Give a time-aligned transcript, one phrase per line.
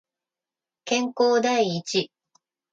[0.83, 1.83] 健康第一